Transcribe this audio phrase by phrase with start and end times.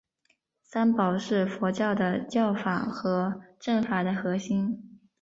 [0.63, 4.83] 三宝是佛教的教法和证法的核心。